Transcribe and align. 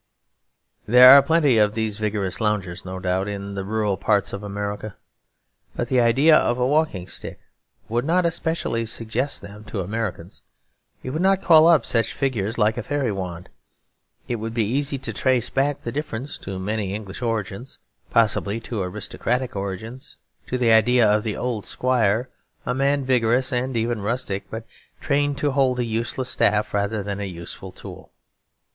There 0.87 1.11
are 1.15 1.21
plenty 1.21 1.59
of 1.59 1.75
these 1.75 1.99
vigorous 1.99 2.41
loungers, 2.41 2.83
no 2.83 2.97
doubt, 2.97 3.27
in 3.27 3.53
the 3.53 3.63
rural 3.63 3.97
parts 3.97 4.33
of 4.33 4.41
America, 4.41 4.97
but 5.75 5.89
the 5.89 6.01
idea 6.01 6.35
of 6.35 6.57
a 6.57 6.65
walking 6.65 7.07
stick 7.07 7.39
would 7.87 8.03
not 8.03 8.25
especially 8.25 8.87
suggest 8.87 9.43
them 9.43 9.63
to 9.65 9.81
Americans; 9.81 10.41
it 11.03 11.11
would 11.11 11.21
not 11.21 11.43
call 11.43 11.67
up 11.67 11.85
such 11.85 12.13
figures 12.13 12.57
like 12.57 12.79
a 12.79 12.81
fairy 12.81 13.11
wand. 13.11 13.49
It 14.27 14.37
would 14.37 14.55
be 14.55 14.65
easy 14.65 14.97
to 14.97 15.13
trace 15.13 15.51
back 15.51 15.83
the 15.83 15.91
difference 15.91 16.39
to 16.39 16.57
many 16.57 16.95
English 16.95 17.21
origins, 17.21 17.77
possibly 18.09 18.59
to 18.61 18.81
aristocratic 18.81 19.55
origins, 19.55 20.17
to 20.47 20.57
the 20.57 20.71
idea 20.71 21.07
of 21.07 21.21
the 21.21 21.37
old 21.37 21.67
squire, 21.67 22.27
a 22.65 22.73
man 22.73 23.05
vigorous 23.05 23.53
and 23.53 23.77
even 23.77 24.01
rustic, 24.01 24.49
but 24.49 24.65
trained 24.99 25.37
to 25.37 25.51
hold 25.51 25.77
a 25.77 25.85
useless 25.85 26.29
staff 26.29 26.73
rather 26.73 27.03
than 27.03 27.19
a 27.19 27.25
useful 27.25 27.71
tool. 27.71 28.11